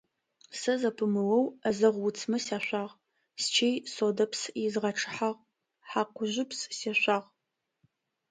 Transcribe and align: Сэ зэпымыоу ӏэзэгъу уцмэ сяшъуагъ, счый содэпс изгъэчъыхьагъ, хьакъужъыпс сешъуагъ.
Сэ 0.59 0.73
зэпымыоу 0.81 1.43
ӏэзэгъу 1.61 2.05
уцмэ 2.07 2.37
сяшъуагъ, 2.45 2.95
счый 3.43 3.75
содэпс 3.93 4.41
изгъэчъыхьагъ, 4.65 5.41
хьакъужъыпс 5.89 6.59
сешъуагъ. 6.77 7.27